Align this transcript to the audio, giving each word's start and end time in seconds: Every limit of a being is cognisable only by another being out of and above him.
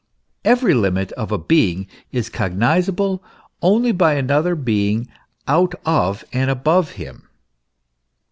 Every 0.43 0.73
limit 0.73 1.11
of 1.11 1.31
a 1.31 1.37
being 1.37 1.85
is 2.11 2.27
cognisable 2.31 3.21
only 3.61 3.91
by 3.91 4.15
another 4.15 4.55
being 4.55 5.07
out 5.47 5.75
of 5.85 6.25
and 6.33 6.49
above 6.49 6.93
him. 6.93 7.29